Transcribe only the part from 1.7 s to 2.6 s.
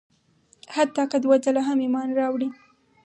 ایمان راوړي.